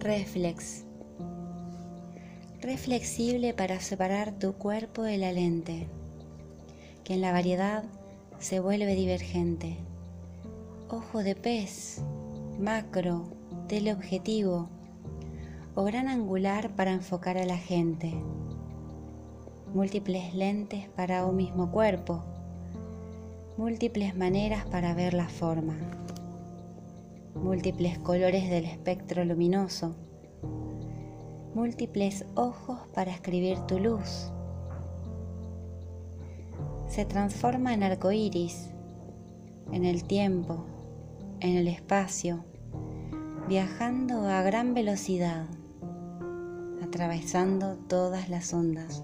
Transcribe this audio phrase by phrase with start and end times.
[0.00, 0.86] Reflex.
[2.62, 5.88] Reflexible para separar tu cuerpo de la lente,
[7.04, 7.84] que en la variedad
[8.38, 9.76] se vuelve divergente.
[10.88, 12.00] Ojo de pez,
[12.58, 13.24] macro,
[13.68, 14.70] teleobjetivo
[15.74, 18.14] o gran angular para enfocar a la gente.
[19.74, 22.24] Múltiples lentes para un mismo cuerpo.
[23.58, 25.76] Múltiples maneras para ver la forma
[27.42, 29.96] múltiples colores del espectro luminoso,
[31.54, 34.30] múltiples ojos para escribir tu luz.
[36.86, 38.70] Se transforma en arco iris,
[39.72, 40.66] en el tiempo,
[41.40, 42.44] en el espacio,
[43.48, 45.46] viajando a gran velocidad,
[46.82, 49.02] atravesando todas las ondas.